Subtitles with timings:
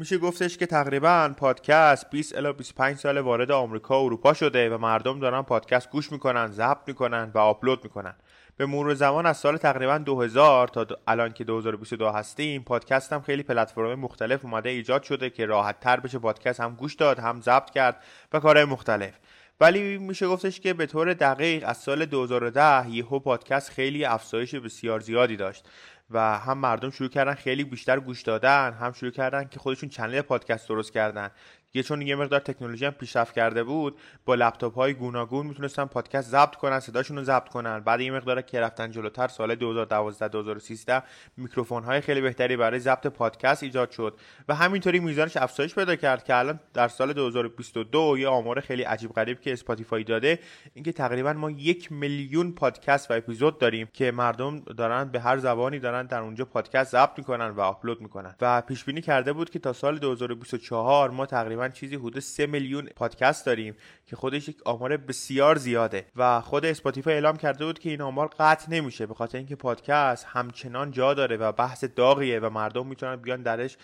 [0.00, 4.78] میشه گفتش که تقریبا پادکست 20 الی 25 سال وارد آمریکا و اروپا شده و
[4.78, 8.14] مردم دارن پادکست گوش می‌کنن، ضبط می‌کنن و آپلود می‌کنن.
[8.56, 13.42] به مرور زمان از سال تقریبا 2000 تا الان که 2022 هستیم پادکست هم خیلی
[13.42, 17.70] پلتفرم مختلف اومده ایجاد شده که راحت تر بشه پادکست هم گوش داد هم ضبط
[17.70, 19.14] کرد و کارهای مختلف
[19.60, 25.00] ولی میشه گفتش که به طور دقیق از سال 2010 یهو پادکست خیلی افزایش بسیار
[25.00, 25.64] زیادی داشت
[26.10, 30.20] و هم مردم شروع کردن خیلی بیشتر گوش دادن هم شروع کردن که خودشون channel
[30.20, 31.30] پادکست درست کردن.
[31.74, 36.30] یه چون یه مقدار تکنولوژی هم پیشرفت کرده بود با لپتاپ های گوناگون می‌تونستن پادکست
[36.30, 37.80] ضبط کنن صداشون رو ضبط کنن.
[37.80, 41.02] بعد یه مقدار که رفتن جلوتر سال 2012 2013
[41.36, 44.18] میکروفون های خیلی بهتری برای ضبط پادکست ایجاد شد.
[44.48, 49.12] و همینطوری میزانش افزایش پیدا کرد که الان در سال 2022 یه آمار خیلی عجیب
[49.12, 50.38] غریب که Spotify داده
[50.74, 55.78] اینکه تقریبا ما یک میلیون پادکست و اپیزود داریم که مردم دارن به هر زبانی
[55.78, 58.34] دارن در اونجا پادکست ضبط می‌کنن و آپلود می‌کنن.
[58.40, 62.46] و پیش بینی کرده بود که تا سال 2024 ما تقریبا تقریبا چیزی حدود 3
[62.46, 63.74] میلیون پادکست داریم
[64.06, 68.30] که خودش یک آمار بسیار زیاده و خود Spotify اعلام کرده بود که این آمار
[68.38, 73.16] قطع نمیشه به خاطر اینکه پادکست همچنان جا داره و بحث داغیه و مردم می‌تونن
[73.16, 73.76] بیان درش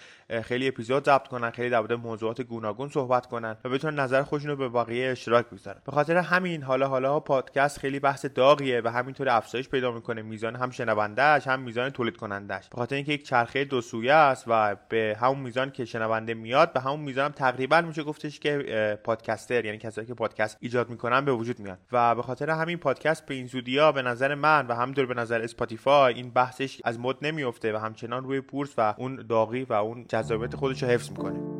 [0.42, 4.56] خیلی اپیزود ضبط کنن خیلی در موضوعات گوناگون صحبت کنن و بتونن نظر خودشون رو
[4.56, 5.80] به بقیه اشتراک بگذارن.
[5.86, 10.56] به خاطر همین حالا حالا پادکست خیلی بحث داغیه و همینطور افزایش پیدا می‌کنه میزان
[10.56, 14.76] هم شنوندهش هم میزان تولید کنندش به خاطر اینکه یک چرخه دو سویه است و
[14.88, 19.64] به همون میزان که شنونده میاد به همون میزان هم تقریبا میشه گفتش که پادکستر
[19.64, 23.34] یعنی کسایی که پادکست ایجاد می‌کنن به وجود میاد و به خاطر همین پادکست به
[23.34, 27.72] این زودیا به نظر من و همینطور به نظر Spotify این بحثش از مد نمیفته
[27.72, 31.55] و همچنان روی بورس و اون داغی و اون جذابیت خودش رو حفظ می‌کنه.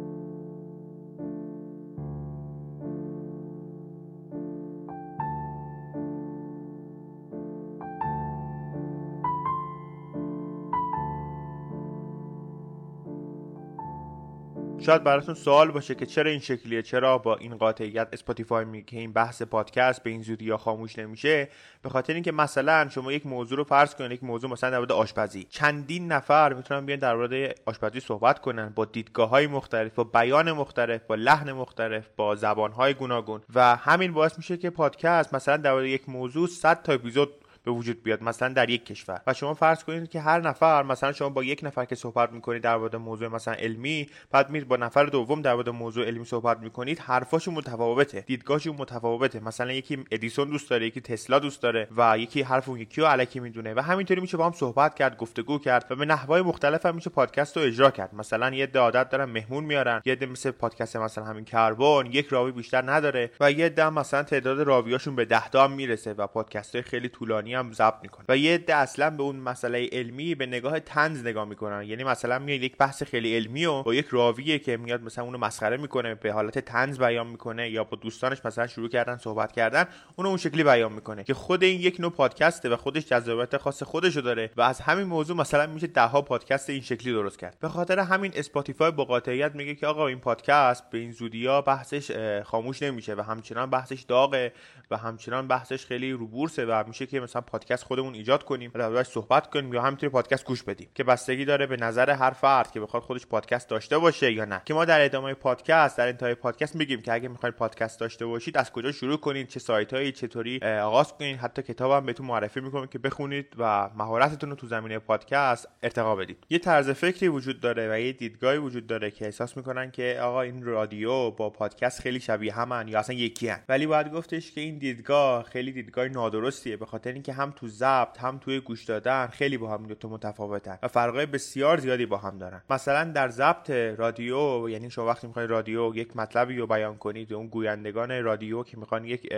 [14.87, 19.13] شاید براتون سوال باشه که چرا این شکلیه چرا با این قاطعیت Spotify میگه این
[19.13, 21.49] بحث پادکست به این زودی یا خاموش نمیشه.
[21.83, 25.47] به خاطر اینکه مثلا شما یک موضوع رو فرض کنید یک موضوع مثلا در آشپزی.
[25.51, 30.53] چندین نفر می‌تونن بیان در مورد آشپزی صحبت کنن با دیدگاه های مختلف با بیان
[30.53, 33.41] مختلف با لحن مختلف با زبان های گوناگون.
[33.55, 37.29] و همین باعث میشه که پادکست مثلا در یک موضوع 100 تا اپیزود
[37.67, 39.21] به وجود بیاد مثلا در یک کشور.
[39.27, 42.63] و شما فرض کنید که هر نفر مثلا شما با یک نفر که صحبت می‌کنید
[42.63, 46.59] در مورد موضوع مثلا علمی بعد میرید با نفر دوم در مورد موضوع علمی صحبت
[46.59, 49.41] می‌کنید حرفاشون متفاوته دیدگاهشون متفاوته.
[49.41, 53.07] مثلا یکی ادیسون دوست داره یکی تسلا دوست داره و یکی حرف اون یکی رو
[53.07, 56.87] علکی می‌دونه و همینطوری میشه با هم صحبت کرد گفتگو کرد و به نحوهای مختلف
[56.87, 58.15] هم میشه پادکست رو اجرا کرد.
[58.15, 62.53] مثلا یه عادت دارن مهمون میارن یه ده مثل پادکست مثلا همین کربن یک راوی
[62.53, 67.09] بیشتر نداره و یه ده مثلا تعداد راویاشون به 10 تا می‌رسه و پادکست خیلی
[67.09, 71.23] طولانی هم ضبط می‌کنن و یه عده اصلا به اون مسئله علمی به نگاه تنز
[71.23, 71.83] نگاه می‌کنن.
[71.83, 75.39] یعنی مثلا میاد یک بحث خیلی علمی و با یک راویه که میاد مثلا اونو
[75.39, 79.87] مسخره می‌کنه به حالت تنز بیان می‌کنه یا با دوستانش مثلا شروع کردن صحبت کردن
[80.17, 83.83] اونو اون شکلی بیان می‌کنه که خود این یک نوع پادکسته و خودش جذابیت خاص
[83.83, 87.57] خودشو داره و از همین موضوع مثلا میشه ده ها پادکست این شکلی درست کرد.
[87.61, 92.11] به خاطر همین Spotify با قاطعیت میگه که آقا این پادکست به این زودیا بحثش
[92.43, 94.53] خاموش نمیشه و همچنان بحثش داغه
[94.91, 99.07] و همچنان بحثش خیلی رو بورسه و میشه که مثلا پادکست خودمون ایجاد کنیم دربارش
[99.07, 102.81] صحبت کنیم یا همینطوری پادکست گوش بدیم که بستگی داره به نظر هر فرد که
[102.81, 104.63] بخواد خودش پادکست داشته باشه یا نه.
[104.65, 108.59] که ما در ادامه پادکست در انتهای پادکست میگیم که اگه می‌خواید پادکست داشته باشید
[108.59, 111.37] از کجا شروع کنید چه سایت هایی چطوری آغاز کنید.
[111.37, 116.47] حتی کتابم بهتون معرفی می‌کنم که بخونید و مهارتتون رو تو زمینه پادکست ارتقا بدید.
[116.51, 120.41] یه طرز فکری وجود داره و یه دیدگاهی وجود داره که احساس می‌کنن که آقا
[120.43, 123.61] این رادیو با پادکست خیلی شبیه همن یا اصلا یکی هن.
[123.69, 128.19] ولی باید گفتش که این دیدگاه خیلی دیدگاه نادرستیه به خاطر اینکه هم تو ضبط
[128.21, 132.17] هم توی گوش دادن خیلی با هم دو تا متفاوتن و فرقای بسیار زیادی با
[132.17, 132.63] هم دارن.
[132.71, 137.47] مثلا در ضبط رادیو یعنی شما وقتی می‌خواید رادیو یک مطلبی رو بیان کنید اون
[137.47, 139.33] گویندگان رادیو که می‌خوان یک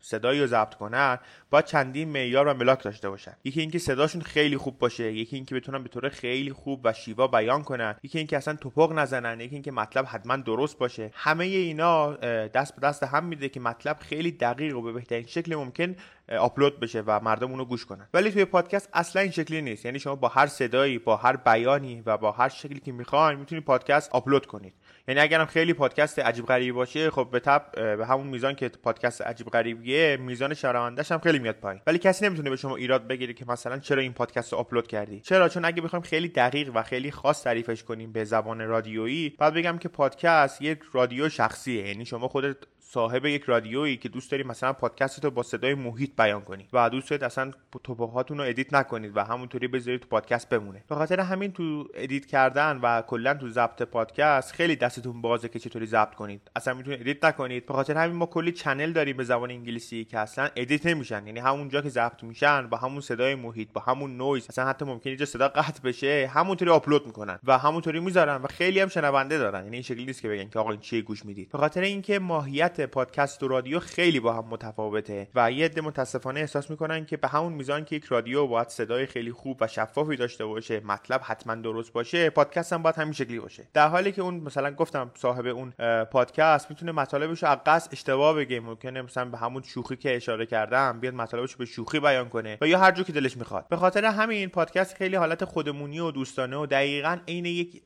[0.00, 1.18] صدایی رو ضبط کنن
[1.50, 3.32] باید چندین معیار و ملاک داشته باشن.
[3.44, 7.26] یکی اینکه صداشون خیلی خوب باشه یکی اینکه بتونن به طور خیلی خوب و شیوا
[7.26, 11.10] بیان کنن یکی اینکه اصلا توپق نزنن یکی اینکه مطلب حتما درست باشه.
[11.14, 12.12] همه اینا
[12.46, 15.96] دست به دست هم میده که مطلب خیلی دقیق و به بهترین شکل ممکن
[16.38, 18.08] آپلود بشه و مردم اونو گوش کنن.
[18.14, 19.84] ولی توی پادکست اصلا این شکلی نیست.
[19.84, 23.64] یعنی شما با هر صدایی با هر بیانی و با هر شکلی که می‌خواین می‌تونید
[23.64, 24.74] پادکست آپلود کنید.
[25.08, 29.22] یعنی اگرم خیلی پادکست عجیب غریبی باشه خب به تب به همون میزان که پادکست
[29.22, 31.80] عجیب غریبی میگه میزان شنوندهش هم خیلی میاد پایین.
[31.86, 35.20] ولی کسی نمی‌تونه به شما ایراد بگیره که مثلا چرا این پادکست رو آپلود کردی.
[35.20, 39.54] چرا؟ چون اگه بخوایم خیلی دقیق و خیلی خاص تعریفش کنیم به زبان رادیویی بعد
[39.54, 41.88] بگم که پادکست یک رادیو شخصیه.
[41.88, 42.56] یعنی شما خودت
[42.88, 46.90] صاحب یک رادیویی که دوست داری مثلا پادکست رو با صدای محیط بیان کنی و
[46.90, 47.50] دوست دارید اصلا
[47.84, 50.84] تپق‌هاتون رو edit نکنید و همونطوری بذارید تو پادکست بمونه.
[50.88, 55.58] به خاطر همین تو edit کردن و کلا تو ضبط پادکست خیلی دستتون بازه که
[55.58, 56.50] چطوری ضبط کنید.
[56.56, 57.66] اصلا می‌تونید edit نکنید.
[57.66, 61.26] به خاطر همین ما کلی channel داریم به زبان انگلیسی که اصلا edit نمیشن.
[61.26, 65.10] یعنی همونجا که ضبط میشن با همون صدای محیط با همون نویز اصلا حتی ممکنه
[65.10, 69.64] اینجا صدا قطع بشه همونطوری آپلود می‌کنن و همونطوری می‌ذارن و خیلی هم شنونده دارن.
[69.64, 71.48] یعنی این شکلی نیست که بگن که آقا این چی گوش می‌دید.
[71.48, 76.40] به خاطر اینکه ماهیت پادکست و رادیو خیلی با هم متفاوته و یه عده متاسفانه
[76.40, 80.16] احساس می‌کنن که به همون میزان که یک رادیو باید صدای خیلی خوب و شفافی
[80.16, 83.68] داشته باشه مطلب حتما درست باشه پادکست هم باید همین شکلی باشه.
[83.74, 85.70] در حالی که اون مثلا گفتم صاحب اون
[86.04, 91.00] پادکست می‌تونه مطالبش رو از اشتباه بگه ممکنه مثلا به همون شوخی که اشاره کردم
[91.00, 93.68] بیاد مطالبش رو به شوخی بیان کنه و یا هر جو که دلش می‌خواد.
[93.68, 97.82] به خاطر همین پادکست خیلی حالت خودمونی و دوستانه و دقیقا عین یک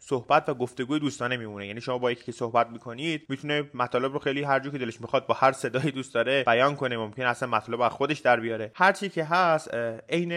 [0.00, 1.66] صحبت و گفتگوی دوستانه میمونه.
[1.66, 5.26] یعنی شما با یکی که صحبت می‌کنید می‌تونه مطالب خیلی هر جو که دلش می‌خواد
[5.26, 8.72] با هر صدایی دوست داره بیان کنه ممکن اصلا مطلب از خودش در بیاره.
[8.74, 9.74] هر چی که هست
[10.08, 10.32] عین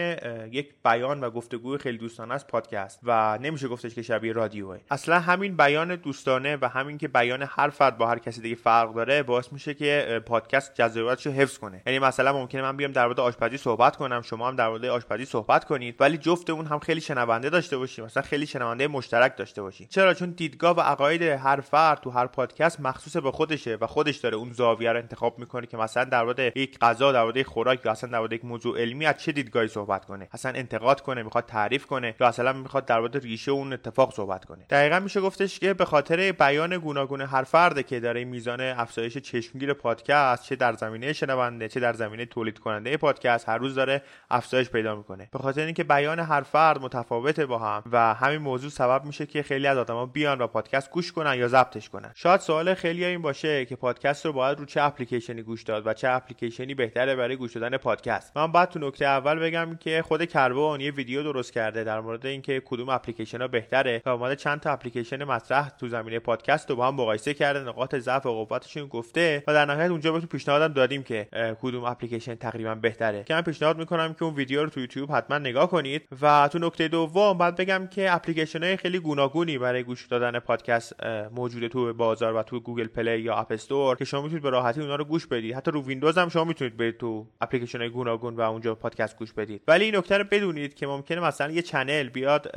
[0.52, 4.78] یک بیان و گفتگوی خیلی دوستانه است پادکست و نمیشه گفتش که شبیه رادیوه.
[4.90, 8.94] اصلا همین بیان دوستانه و همین که بیان هر فرد با هر کسی دیگه فرق
[8.94, 11.82] داره باعث میشه که پادکست جذابیتش رو حفظ کنه.
[11.86, 15.24] یعنی مثلا ممکنه من بیام در مورد آشپزی صحبت کنم شما هم در مورد آشپزی
[15.24, 19.88] صحبت کنید ولی جفتمون هم خیلی شنونده داشته باشیم مثلا خیلی شنونده مشترک داشته باشیم.
[19.90, 23.73] چرا؟ چون دیدگاه و عقاید هر فرد تو هر پادکست مخصوص به خودشه.
[23.80, 27.22] و خودش داره اون زاویه رو انتخاب می‌کنه که مثلا در مورد یک غذا در
[27.22, 30.28] مورد خوراک یا اصلا در مورد یک موضوع علمی از چه دیدگاهی صحبت کنه.
[30.32, 34.44] اصلا انتقاد کنه می‌خواد تعریف کنه یا اصلا می‌خواد در مورد ریشه اون اتفاق صحبت
[34.44, 34.66] کنه.
[34.70, 39.72] دقیقا میشه گفتش که به خاطر بیان گوناگون هر فرده که داره میزان افزایش چشمگیر
[39.72, 44.70] پادکست چه در زمینه شنونده چه در زمینه تولید کننده پادکست هر روز داره افزایش
[44.70, 45.28] پیدا می‌کنه.
[45.32, 49.42] به خاطر اینکه بیان هر فرد متفاوته با هم و همین موضوع سبب میشه که
[49.42, 52.10] خیلی از آدما بیان و پادکست گوش کنن یا ضبطش کنن.
[52.14, 55.92] شاید سوال خیلی این باشه که پادکست رو باید رو چه اپلیکیشنی گوش داد و
[55.92, 58.36] چه اپلیکیشنی بهتره برای گوش دادن پادکست.
[58.36, 62.26] من بعد تو نکته اول بگم که خود کربن یه ویدیو درست کرده در مورد
[62.26, 66.76] اینکه کدوم اپلیکیشن ها بهتره و اومده چند تا اپلیکیشن مطرح تو زمینه پادکست رو
[66.76, 70.72] با هم مقایسه کرده نقاط ضعف و قوتشون گفته و در نهایت اونجا بهتون پیشنهادم
[70.74, 71.28] دادیم که
[71.62, 73.24] کدوم اپلیکیشن تقریبا بهتره.
[73.24, 76.58] که من پیشنهاد می‌کنم که اون ویدیو رو تو یوتیوب حتما نگاه کنید و تو
[76.58, 81.92] نکته دوم بعد بگم که اپلیکیشن های خیلی گوناگونی برای گوش دادن پادکست موجوده تو
[81.92, 85.04] بازار و تو گوگل پلی یا اپ استور که شما می‌تونید به راحتی اونا رو
[85.04, 85.54] گوش بدید.
[85.54, 89.32] حتی رو ویندوز هم شما می‌تونید برید تو اپلیکیشن های گوناگون و اونجا پادکست گوش
[89.32, 89.62] بدید.
[89.68, 92.50] ولی این نکته رو بدونید که ممکنه مثلا یه channel بیاد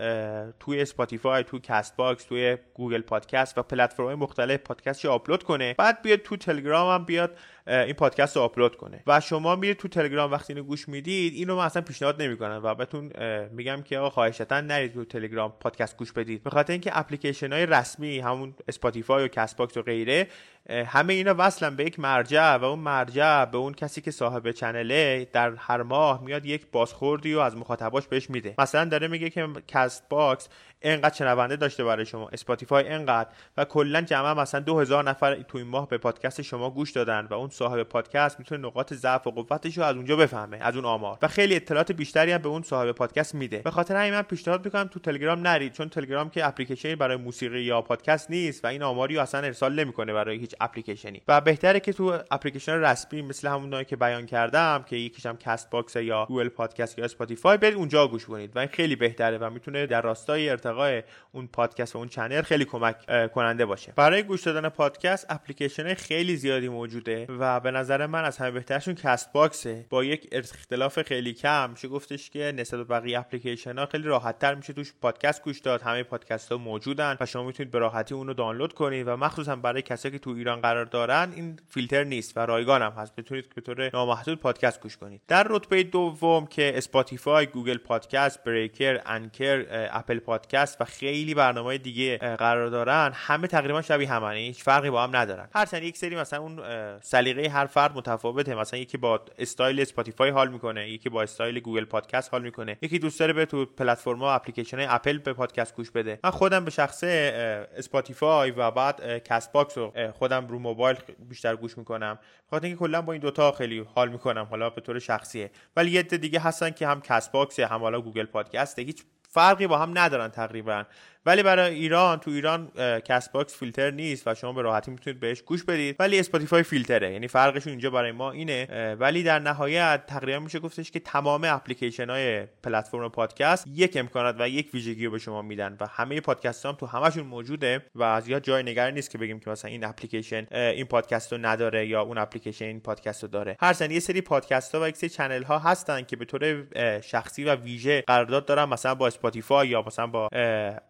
[0.60, 5.76] توی اسپاتیفای تو کست باکس توی گوگل پادکست و پلتفرم مختلف پادکست آپلود کنه.
[5.78, 9.04] بعد بیاد تو تلگرام هم بیاد این پادکست رو آپلود کنه.
[9.08, 12.76] و شما میرید تو تلگرام وقتی اینو گوش می‌دید اینو من اصلا پیشنهاد نمی‌کنم و
[12.76, 13.12] بهتون
[13.52, 16.44] میگم که آقا خواهشتا نرید تو تلگرام پادکست گوش بدید.
[16.44, 20.28] به خاطر اینکه اپلیکیشن های رسمی همون اسپاتیفای و کست و غیره
[20.70, 25.18] همه اینا وصلن به یک مرجع و اون مرجع به اون کسی که صاحب channel
[25.18, 28.56] ه در هر ماه میاد یک بازخوردی و از مخاطباش بهش میده.
[28.58, 30.50] مثلا داره میگه که کست باکس
[30.82, 32.30] انقدر شنونده داشته برای شما.
[32.30, 33.30] اسپاتیفای انقدر.
[33.58, 37.34] و کلا جمع مثلا 2000 نفر تو این ماه به پادکست شما گوش دادن و
[37.34, 41.18] اون صاحب پادکست می‌تونه نقاط ضعف و قوتش رو از اونجا بفهمه از اون آمار.
[41.22, 43.58] و خیلی اطلاعات بیشتری هم به اون صاحب پادکست میده.
[43.58, 47.62] به خاطر همین من پیشنهاد می‌کنم تو تلگرام نرید چون تلگرام که اپلیکیشنی برای موسیقی
[47.62, 51.22] یا پادکست نیست و این آماری رو اصلا ارسال نمی‌کنه برای هیچ اپلیکیشنی.
[51.28, 55.96] و بهتره که تو اپلیکیشن رسمی مثل همون که بیان کردم که یکیش کست باکس
[55.96, 59.86] یا گوگل پادکست یا اسپاتیفای برید اونجا گوش کنید و این خیلی بهتره و می‌تونه
[59.86, 63.94] در راستای ارتقای اون پادکست و اون channel خیلی کمک کننده باشه.
[63.96, 68.96] برای گوش دادن پادکست اپلیکیشن خیلی زیادی موجوده و به نظر من از همه بهترشون
[68.96, 73.86] کست باکسه با یک اختلاف خیلی کم میشه گفتش که نسبت به بقیه اپلیکیشن ها
[73.86, 75.82] خیلی راحت تر میشه توش پادکست گوش داد.
[75.82, 79.56] همه پادکست ها موجودن و شما می‌تونید به راحتی اون رو دانلود کنید و مخصوصا
[79.56, 83.16] برای کسایی که تو ایران قرار دارن این فیلتر نیست و رایگان هم هست.
[83.16, 85.22] بتونید به طور نامحدود پادکست گوش کنید.
[85.28, 92.18] در رتبه دوم که اسپاتیفای گوگل پادکست Breaker Anchor اپل پادکست و خیلی برنامه دیگه
[92.18, 93.12] قرار دارن.
[93.14, 95.50] همه تقریبا شبیه همن هیچ فرقی با هم ندارن.
[95.56, 96.60] هرچند یک سری مثلا اون
[97.02, 98.56] سلیقه هر فرد متفاوته.
[98.56, 102.78] مثلا یکی با استایل اسپاتیفای حال می‌کنه یکی با استایل گوگل پادکست حال می‌کنه.
[102.82, 106.20] یکی دوست داره به تو پلتفرم و اپلیکیشن اپل به پادکست گوش بده.
[106.24, 110.98] من خودم به شخصه اسپاتیفای و بعد کست باکس رو خودم رو موبایل
[111.30, 112.20] بیشتر گوش می‌کنم.
[112.50, 114.48] خاطر اینکه کلا با این دوتا خیلی حال می‌کنم.
[114.50, 115.52] حالا به طور شخصیه.
[115.76, 119.04] ولی یه دیگه هستن که هم کست باکس هم حالا گوگل پادکست هیچ
[119.38, 120.84] فرقی با هم ندارن تقریبا.
[121.28, 122.72] ولی برای ایران تو ایران
[123.06, 125.96] کست باکس فیلتر نیست و شما به راحتی می‌تونید بهش گوش بدید.
[126.00, 127.14] ولی اسپاتیفای فیلتره.
[127.14, 128.96] یعنی فرقش اینجا برای ما اینه.
[129.00, 134.50] ولی در نهایت تقریبا میشه گفتش که تمام اپلیکیشن های پلتفرم پادکست یک امکانات و
[134.50, 138.44] یک ویژگی رو به شما میدن و همه پادکست هم تو همشون موجوده و زیاد
[138.44, 142.18] جای نگرانی نیست که بگیم که مثلا این اپلیکیشن این پادکست رو نداره یا اون
[142.18, 143.58] اپلیکیشن این پادکست رو داره.
[143.60, 146.64] هر یه سری پادکست ها و یک سری channel ها هستن که به طور
[147.02, 150.30] شخصی و ویژه قرارداد دارن مثلا با اسپاتیفای یا مثلا با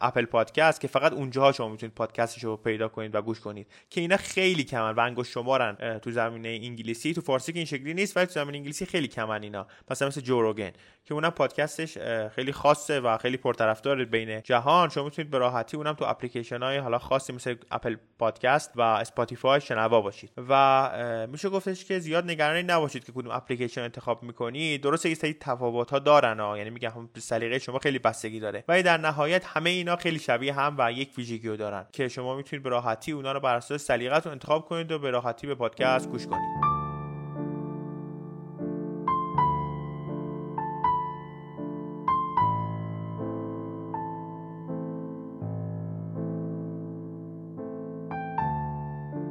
[0.02, 3.68] اپل پادکست که فقط اونجاها شما می‌تونید پادکستش رو پیدا کنید و گوش کنید.
[3.90, 7.14] که اینا خیلی کمن و انگشت شمارن تو زمینه انگلیسی.
[7.14, 9.68] تو فارسی که این شکلی نیست ولی تو زمینه انگلیسی خیلی کمن اینا.
[9.92, 10.72] مثلا مثل جو روگن
[11.08, 11.98] که اونم پادکستش
[12.36, 14.90] خیلی خاصه و خیلی پرطرفدار بین جهان.
[14.90, 19.62] شما می‌تونید به راحتی اونم تو اپلیکیشن های حالا خاصی مثل اپل پادکست و اسپاتیفای
[19.62, 20.32] شنوا باشید.
[20.50, 24.82] و میشه گفتش که زیاد نگرانی نباشید که کدوم اپلیکیشن انتخاب می‌کنید.
[24.82, 28.64] درسته یه سری تفاوت ها دارن ها یعنی میگم سلیقه شما خیلی بستگی داره.
[28.68, 32.64] ولی در نهایت همه اینا خیلی شبیه هم و یک ویژگی دارن که شما می‌تونید
[32.64, 36.28] به راحتی اونا رو بر اساس سلیقتون انتخاب کنید و به راحتی به پادکست گوش
[36.28, 36.67] کنید.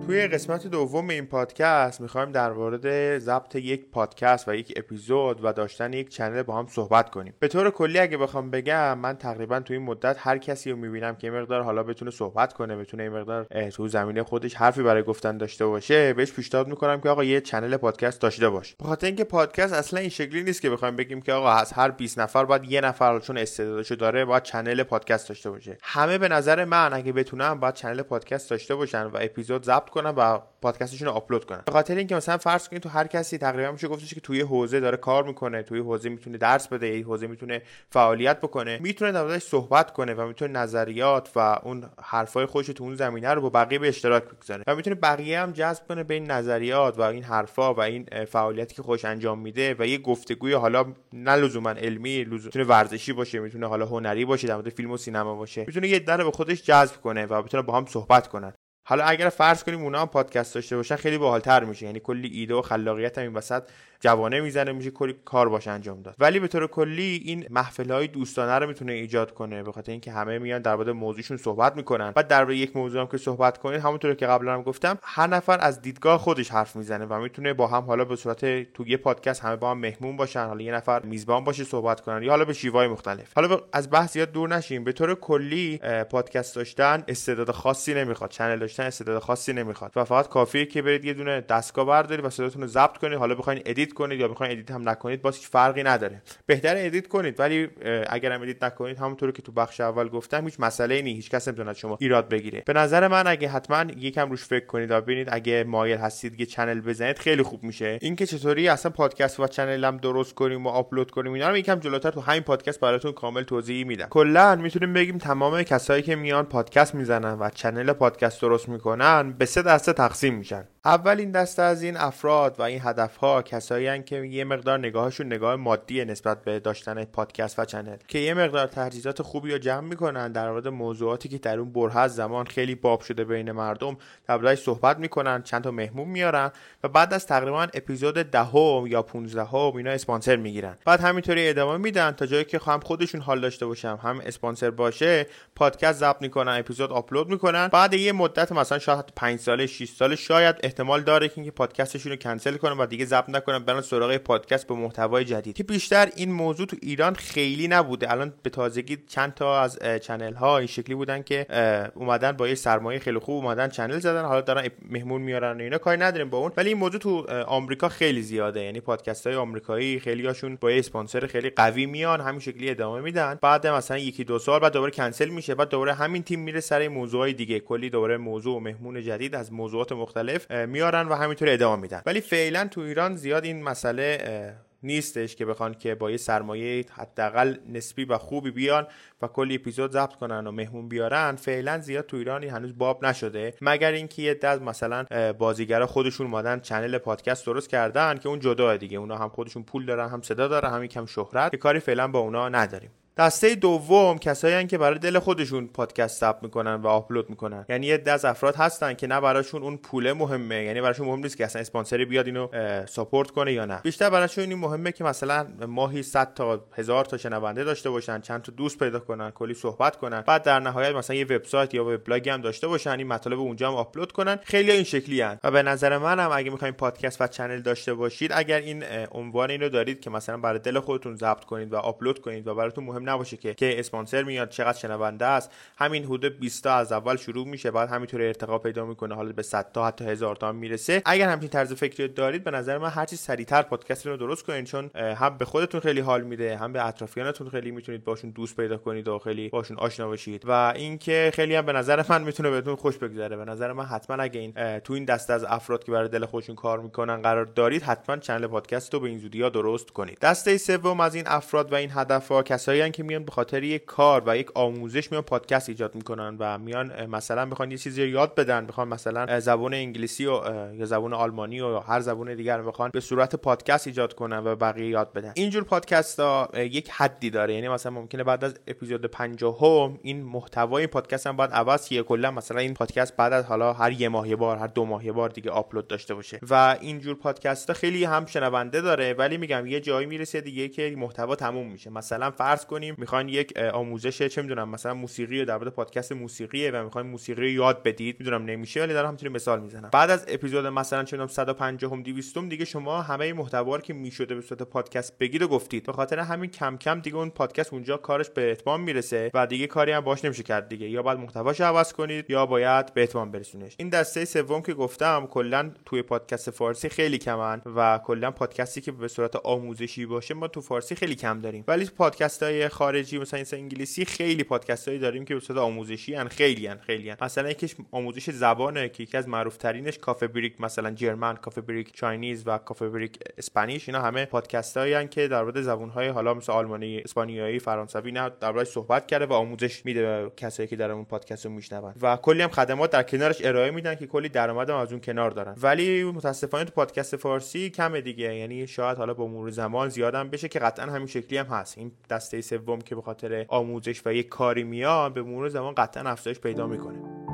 [0.06, 5.52] توی قسمت دوم این پادکست می‌خوایم در مورد ضبط یک پادکست و یک اپیزود و
[5.52, 7.34] داشتن یک چنل با هم صحبت کنیم.
[7.38, 11.16] به طور کلی اگه بخوام بگم من تقریبا توی این مدت هر کسی رو می‌بینم
[11.16, 15.36] که مقدار حالا بتونه صحبت کنه بتونه این مقدار تو زمینه خودش حرفی برای گفتن
[15.36, 18.74] داشته باشه بهش پیشنهاد می‌کنم که آقا یه channel پادکست داشته باش.
[18.74, 21.90] به خاطر اینکه پادکست اصلا این شکلی نیست که بخوایم بگیم که آقا از هر
[21.90, 25.78] 20 نفر باید یه نفر چون استعدادشو داره باید channel پادکست داشته باشه.
[25.82, 30.10] همه به نظر من اگه بتونن باید channel پادکست داشته باشن و اپیزود ضبط کنن
[30.10, 33.72] و پادکستشون رو آپلود کنن به خاطر اینکه مثلا فرض کنید تو هر کسی تقریبا
[33.72, 37.26] میشه گفتش که توی حوزه داره کار می‌کنه توی حوزه می‌تونه درس بده یه حوزه
[37.26, 42.84] می‌تونه فعالیت بکنه می‌تونه در صحبت کنه و می‌تونه نظریات و اون حرفای خودش تو
[42.84, 46.14] اون زمینه رو با بقیه به اشتراک بگذاره و می‌تونه بقیه هم جذب کنه به
[46.14, 50.52] این نظریات و این حرفا و این فعالیتی که خودش انجام میده و یه گفتگوی
[50.52, 54.96] حالا نه لزوما علمی لزوما می‌تونه ورزشی باشه می‌تونه حالا هنری باشه در فیلم و
[54.96, 55.64] سینما باشه.
[55.66, 58.52] می‌تونه یه در به خودش جذب کنه و بتونه با هم صحبت کنن.
[58.88, 61.86] حالا اگر فرض کنیم اونا هم پادکست داشته باشن خیلی باحالتر میشه.
[61.86, 63.62] یعنی کلی ایده و خلاقیت هم این وسط
[64.00, 66.14] جوانه می‌زنه میشه کلی کار باشه انجام داد.
[66.18, 70.12] ولی به طور کلی این محفل های دوستانه رو می‌تونه ایجاد کنه به خاطر اینکه
[70.12, 72.10] همه میان در مورد موضوعشون صحبت می‌کنن.
[72.10, 75.58] بعد در یک موضوع هم که صحبت کنید همونطور که قبلا هم گفتم هر نفر
[75.60, 79.44] از دیدگاه خودش حرف می‌زنه و می‌تونه با هم حالا به صورت تو یه پادکست
[79.44, 80.46] همه با هم مهمون باشن.
[80.46, 83.32] حالا یه نفر میزبان باشه صحبت کنن یا حالا به شیوهای مختلف.
[83.36, 84.84] حالا از بحث زیاد دور نشیم.
[84.84, 88.30] به طور کلی پادکست داشتن استعداد خاصی نمی‌خواد.
[88.30, 89.92] channel داشتن استعداد خاصی نمی‌خواد.
[89.96, 93.18] و فقط کافیه که برید یه دونه دستگاه بردارید و صداتون رو ضبط کنید.
[93.18, 96.22] حالا بخواید edit کنید یا بخواید edit هم نکنید باز هیچ فرقی نداره.
[96.46, 97.68] بهتر edit کنید ولی
[98.08, 101.48] اگر هم edit نکنید همونطوری که تو بخش اول گفتم هیچ مسئله نی هیچ کس
[101.48, 102.62] نمی‌تونه شما ایراد بگیره.
[102.66, 106.46] به نظر من اگه حتما یکم روش فکر کنید و ببینید اگه مایل هستید که
[106.46, 107.98] channel بزنید خیلی خوب میشه.
[108.02, 111.74] اینکه چطوری اصلا پادکست و channel هم درست کنیم و آپلود کنیم اینا رو یکم
[111.74, 114.06] جلوتر تو همین پادکست براتون کامل توضیح میدم.
[114.10, 119.46] کلا می‌تونیم بگیم تمام کسایی که میان پادکست می‌زنن و channel پادکست درست می‌کنن به
[119.46, 120.64] سه دسته تقسیم میشن.
[120.86, 126.04] اولین دسته از این افراد و این هدفها کسایی که یه مقدار نگاهشون نگاه مادی
[126.04, 127.96] نسبت به داشتن پادکست و channel.
[128.08, 132.08] که یه مقدار تجهیزات خوبی رو جمع می‌کنن در مورد موضوعاتی که در اون برهه
[132.08, 133.96] زمان خیلی باب شده بین مردم
[134.28, 136.50] در صحبت می‌کنن چند تا مهمون میارن
[136.84, 140.76] و بعد از تقریبا اپیزود دهم یا 15 اینا اسپانسر می‌گیرن.
[140.84, 145.26] بعد همینطوری ادامه میدن تا جایی که هم خودشون حال داشته باشم هم اسپانسر باشه
[145.56, 147.68] پادکست ضبط می‌کنن اپیزود آپلود می‌کنن.
[147.68, 152.12] بعد یه مدت مثلا شاید 5 ساله 6 ساله شاید احتمال داره که اینکه پادکستشون
[152.12, 155.56] رو کنسل کنن و دیگه ضبط نکنن برن سراغ پادکست با محتوای جدید.
[155.56, 158.12] که بیشتر این موضوع تو ایران خیلی نبوده.
[158.12, 161.46] الان به تازگی چند تا از channel ها این شکلی بودن که
[161.94, 164.24] اومدن با یه سرمایه خیلی خوب اومدن چنل زدن.
[164.24, 165.78] حالا دارن مهمون میارن و اینا.
[165.78, 166.52] کاری نداریم با اون.
[166.56, 168.60] ولی این موضوع تو آمریکا خیلی زیاده.
[168.60, 173.00] یعنی پادکست های آمریکایی خیلی هاشون با یه اسپانسر خیلی قوی میان همین شکلی ادامه
[173.00, 173.38] میدن.
[173.42, 175.54] بعد مثلا یکی دو سال بعد دوباره کنسل میشه.
[175.54, 177.60] بعد دوباره همین تیم میره سر موضوعای دیگه.
[177.60, 182.02] کلی دوباره موضوع و مهمون جدید از موضوعات مختلف میارن و همینطور ادامه میدن.
[182.06, 187.56] ولی فعلا تو ایران زیاد این مسئله نیستش که بخوان که با یه سرمایه حداقل
[187.72, 188.86] نسبی و خوبی بیان
[189.22, 191.36] و کلی اپیزود ضبط کنن و مهمون بیارن.
[191.36, 193.54] فعلا زیاد تو ایران هنوز باب نشده.
[193.60, 198.76] مگر اینکه یه دست مثلا بازیگرا خودشون اومدن چنل پادکست درست کردن که اون جدا
[198.76, 198.98] دیگه.
[198.98, 201.50] اونا هم خودشون پول دارن هم صدا دارن هم یکم شهرت.
[201.50, 202.90] که کاری فعلا با اونا نداریم.
[203.18, 207.64] دسته دوم کسایی که برای دل خودشون پادکست ضبط می‌کنن و آپلود می‌کنن.
[207.68, 211.36] یعنی یه از افراد هستن که نه براشون اون پول مهمه یعنی براشون مهم نیست
[211.36, 212.48] که اصلا اسپانسری بیاد اینو
[212.86, 213.80] ساپورت کنه یا نه.
[213.82, 218.42] بیشتر براشون این مهمه که مثلا ماهی 100 تا هزار تا شنونده داشته باشن چند
[218.42, 220.20] تا دوست پیدا کنن کلی صحبت کنن.
[220.20, 223.74] بعد در نهایت مثلا یه وبسایت یا وبلاگ هم داشته باشن این مطالب اونجا هم
[223.74, 224.38] آپلود کنن.
[224.44, 225.38] خیلی این شکلی هن.
[225.44, 229.68] و به نظر منم اگه می‌خواین پادکست و چنل داشته باشید اگر این عنوان اینو
[229.68, 233.36] دارید که مثلا برای دل خودتون ضبط کنید و آپلود کنید و براتون مهم نباشه
[233.36, 235.50] که که اسپانسر میاد چقدر شنونده است.
[235.78, 239.14] همین حدود 20 تا از اول شروع میشه بعد همینطور ارتقا پیدا می‌کنه.
[239.14, 241.02] حالا به 100 تا حتی هزار تا می‌رسه.
[241.04, 244.90] اگر همچین طرز فکری دارید به نظر من هرچی سریعتر پادکست رو درست کنید چون
[244.94, 249.08] هم به خودتون خیلی حال میده هم به اطرافیانتون خیلی می‌تونید باشون دوست پیدا کنید
[249.08, 250.42] و خیلی باشون آشنا بشید.
[250.48, 253.36] و اینکه خیلی هم به نظر من می‌تونه بهتون خوش بگذره.
[253.36, 256.54] به نظر من حتما اگه این تو این دسته از افراد که برای دل خودشون
[256.54, 260.18] کار می‌کنن قرار دارید حتما چنل پادکست رو به این زودی ها درست کنید.
[260.18, 263.84] دسته سوم از این افراد و این هدف ها کسایی که میان به خاطر یک
[263.84, 268.08] کار و یک آموزش میان پادکست ایجاد می‌کنن و میان مثلا بخوان یه چیزی رو
[268.08, 270.40] یاد بدن بخوان مثلا زبان انگلیسی و
[270.74, 274.88] یا زبان آلمانی و هر زبان دیگر بخوان به صورت پادکست ایجاد کنن و بقیه
[274.88, 275.32] یاد بدن.
[275.34, 277.54] اینجور پادکست ها یک حدی داره.
[277.54, 282.02] یعنی مثلا ممکنه بعد از اپیزود 50 هم این محتوای پادکست هم باید عوض شه.
[282.02, 285.06] کلا مثلا این پادکست بعد از حالا هر یه ماه یه بار هر دو ماه
[285.06, 286.40] یه بار دیگه آپلود داشته باشه.
[286.50, 289.14] و اینجور پادکست ها خیلی هم شنونده داره.
[289.14, 291.90] ولی میگم یه جایی می‌رسه دیگه که محتوا تموم میشه.
[291.90, 296.84] مثلا فرض کنیم می‌خوان یک آموزش چه می‌دونم مثلا موسیقی در مورد پادکست موسیقیه و
[296.84, 299.90] می‌خواین موسیقی یاد بدید می‌دونم نمیشه ولی دارم همینطوری مثال می‌زنم.
[299.92, 304.34] بعد از اپیزود مثلا چه می‌دونم 150 هم 200 دیگه شما همه محتوا که می‌شده
[304.34, 305.86] به صورت پادکست بگید و گفتید.
[305.86, 309.66] به خاطر همین کم کم دیگه اون پادکست اونجا کارش به اتمام می‌رسه و دیگه
[309.66, 310.88] کاری هم باش نمیشه کرد دیگه.
[310.88, 313.74] یا باید محتواش عوض کنید یا باید به اتمام برسونش.
[313.78, 318.92] این دسته سوم که گفتم کلا توی پادکست فارسی خیلی کمن و کلا پادکستی که
[318.92, 321.64] به صورت آموزشی باشه ما تو فارسی خیلی کم داریم.
[321.68, 326.68] ولی پادکست های خارجی مثلا انگلیسی خیلی پادکست هایی داریم که به آموزشی ان خیلی
[326.68, 327.16] ان خیلی ان.
[327.20, 331.92] مثلا یکیش آموزش زبانه که یکی از معروف ترینش Coffee Break مثلا German Coffee Break
[331.92, 333.88] Chinese و Coffee Break Spanish.
[333.88, 338.30] اینا همه پادکست هایی که در مورد زبان های حالا مثل آلمانی اسپانیایی فرانسوی نه
[338.40, 341.94] در صحبت کرده و آموزش میده به کسایی که در اون پادکست رو میشنون.
[342.02, 345.54] و کلی هم خدمات در کنارش ارائه میدن که کلی درآمد از اون کنار دارن.
[345.62, 348.34] ولی متاسفانه تو پادکست فارسی کم دیگه.
[348.34, 351.78] یعنی شاید حالا با مرور زمان زیادم بشه که قطعا همین شکلی هم هست.
[351.78, 356.10] این دسته سوم که به خاطر آموزش و یک کاری میاد به مرور زمان قطعا
[356.10, 357.25] افزایش پیدا می‌کنه.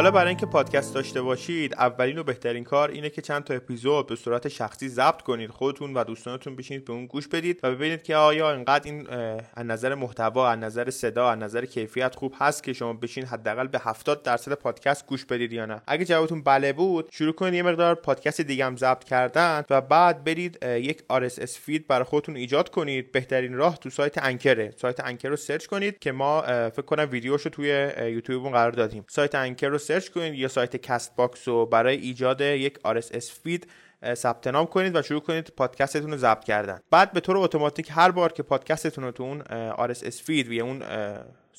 [0.00, 4.06] حالا برای اینکه پادکست داشته باشید اولین و بهترین کار اینه که چند تا اپیزود
[4.06, 8.02] به صورت شخصی ضبط کنید خودتون و دوستانتون بشینید به اون گوش بدید و ببینید
[8.02, 9.06] که آیا اینقدر این
[9.54, 13.66] از نظر محتوا از نظر صدا از نظر کیفیت خوب هست که شما بشین حداقل
[13.66, 15.82] به 70 درصد پادکست گوش بدید یا نه.
[15.86, 20.24] اگه جوابتون بله بود شروع کنید یه مقدار پادکست دیگه هم ضبط کردن و بعد
[20.24, 23.12] برید یک RSS feed برای خودتون ایجاد کنید.
[23.12, 24.74] بهترین راه تو سایت Anchor ه.
[24.76, 29.04] سایت Anchor رو سرچ کنید که ما فکر کنم ویدیوشو توی یوتیوب قرار دادیم.
[29.08, 33.66] سایت Anchor رو سرچ کنید یا سایت Castbox رو برای ایجاد یک RSS feed
[34.14, 36.80] ثبت نام کنید و شروع کنید پادکستتون رو ضبط کردن.
[36.90, 40.82] بعد به طور اتوماتیک هر بار که پادکستتون رو تو اون RSS feed یا اون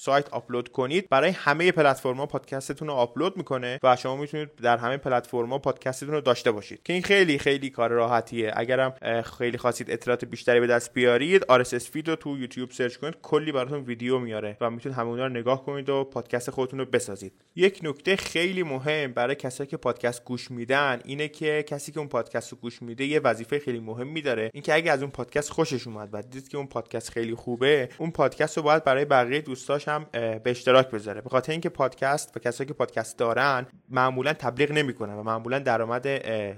[0.04, 1.10] سایت آپلود کنید.
[1.10, 6.22] برای همه پلتفرم‌ها پادکستتون رو آپلود می‌کنه و شما می‌تونید در همه پلتفرم‌ها پادکستتون رو
[6.22, 6.84] داشته باشید.
[6.84, 8.52] که این خیلی خیلی کار راحتیه.
[8.56, 8.94] اگرم
[9.38, 13.16] خیلی خواستید اطلاعات بیشتری به دست بیارید RSS feed رو تو یوتیوب سرچ کنید.
[13.22, 17.34] کلی براتون ویدیو میاره و می‌تونید همون رو نگاه کنید و پادکست خودتون رو بسازید.
[17.56, 22.08] یک نکته خیلی مهم برای کسایی که پادکست گوش میدن اینه که کسی که اون
[22.08, 24.50] پادکست رو گوش میده یه وظیفه خیلی مهمی داره.
[24.54, 28.12] اینکه اگه از اون پادکست خوشش اومد و دید که اون پادکست خیلی خوبه اون
[28.12, 31.22] پادکست رو باید برای بقیه دوستاش هم به اشتراک بذاره.
[31.22, 36.08] به خاطر اینکه پادکست و کسایی که پادکست دارن معمولا تبلیغ نمی‌کنن و معمولا درآمد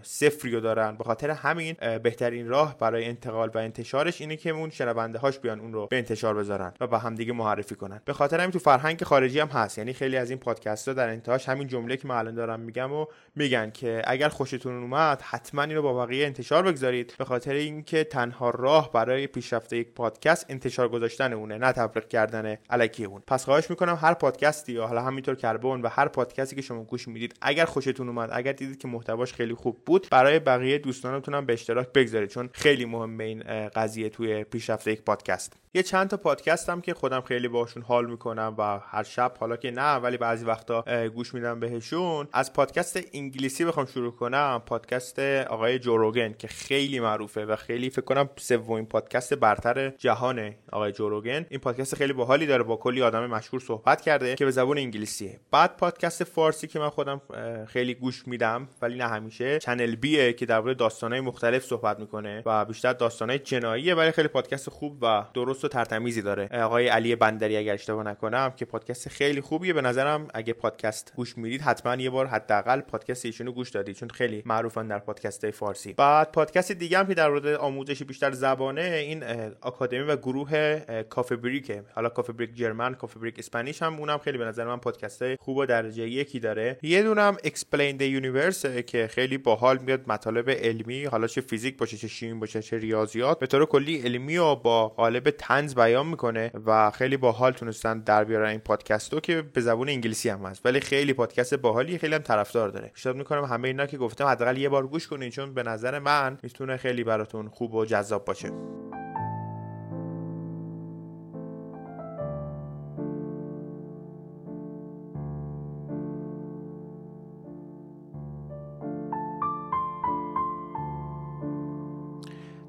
[0.06, 0.96] صفری رو دارن.
[0.96, 5.60] به خاطر همین بهترین راه برای انتقال و انتشارش اینه که اون شنونده هاش بیان
[5.60, 8.02] اون رو به انتشار بذارن و با همدیگه معرفی کنن.
[8.06, 9.78] به خاطر همین تو فرهنگ خارجی هم هست.
[9.78, 12.94] یعنی خیلی از این پادکست ها در انتهاش همین جمله که من الان دارم میگم
[12.94, 17.16] و میگن که اگر خوشتون اومد حتما اینو با بقیه انتشار بگذارید.
[17.18, 22.58] به خاطر اینکه تنها راه برای پیشرفت یک پادکست انتشار گذاشتن اونه نه تبلیغ کردن
[22.70, 26.62] الکی اون پس خواهش می‌کنم هر پادکستی یا حالا همینطور کربن و هر پادکستی که
[26.62, 30.78] شما گوش می‌دید اگر خوشتون اومد اگر دیدید که محتواش خیلی خوب بود برای بقیه
[30.78, 35.54] دوستانتون هم به اشتراک بگذارید چون خیلی مهمه این قضیه توی پیشرفت یک پادکست.
[35.74, 39.72] یه چند تا پادکست که خودم خیلی باشون حال می‌کنم و هر شب حالا که
[39.72, 42.28] نه ولی بعضی وقتا گوش میدم بهشون.
[42.34, 47.90] از پادکست انگلیسی بخوام شروع کنم پادکست آقای Joe Rogan که خیلی معروفه و خیلی
[47.90, 52.76] فکر کنم سومین پادکست برتر جهانه آقای Joe Rogan این پادکست خیلی باحالی داره با
[52.76, 55.40] کلی یه آدم مشهور صحبت کرده که به زبان انگلیسیه.
[55.52, 57.22] بعد پادکست فارسی که من خودم
[57.68, 62.66] خیلی گوش میدم ولی نه همیشه چنل بی‌ه که درباره داستانهای مختلف صحبت می‌کنه و
[62.66, 66.48] بیشتر داستانهای جناییه ولی خیلی پادکست خوب و درست و ترتمیزی داره.
[66.48, 69.74] آقای علی بندری اگر اشتباه نکنم که پادکست خیلی خوبیه.
[69.74, 74.10] به نظرم اگه پادکست گوش می‌دید حتما یه بار حداقل پادکست ایشونو گوش دادید چون
[74.10, 75.94] خیلی معروفن در پادکست فارسی.
[75.94, 79.24] بعد پادکست دیگه هم که در مورد آموزش بیشتر زبانه این
[79.62, 81.84] آکادمی و گروه Coffee Break ه.
[81.96, 84.00] حالا Coffee Break German Coffee Break Spanish هم.
[84.00, 86.78] اونم خیلی به نظر من پادکست خوب و درجه یکی داره.
[86.82, 91.98] یه دونم Explain the Universe که خیلی باحال میاد مطالب علمی حالا چه فیزیک باشه
[91.98, 93.40] چه شیمی باشه چه ریاضیات.
[93.40, 98.24] به طور کلی علمی و با قالب طنز بیان می‌کنه و خیلی باحال تونستن در
[98.24, 100.66] بیارن این پادکستو که به زبون انگلیسی هم هست.
[100.66, 102.88] ولی خیلی پادکست باحالی خیلی هم طرفدار داره.
[102.88, 106.38] پیشنهاد می‌کنم همه اینا که گفتم حداقل یه بار گوش کنید چون به نظر من
[106.44, 108.52] می‌تونه خیلی براتون خوب و جذاب باشه.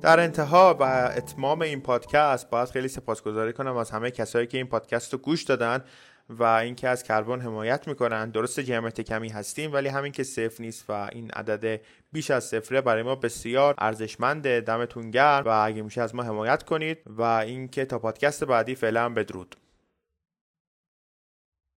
[0.05, 4.67] در انتها و اتمام این پادکست باید خیلی سپاسگزاری کنم از همه کسایی که این
[4.67, 5.85] پادکست رو گوش دادن
[6.29, 8.31] و اینکه از کربن حمایت می‌کنن.
[8.31, 11.81] درست جمعیت کمی هستیم ولی همین که صفر نیست و این عدد
[12.13, 14.61] بیش از صفره برای ما بسیار ارزشمنده.
[14.61, 19.09] دمتون گرم و اگه میشه از ما حمایت کنید و اینکه تا پادکست بعدی فعلا
[19.09, 19.57] بدرود.